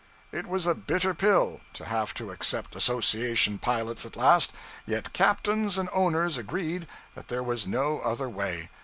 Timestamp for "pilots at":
3.59-4.15